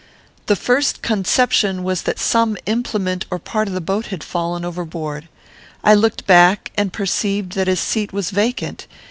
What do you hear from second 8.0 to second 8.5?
was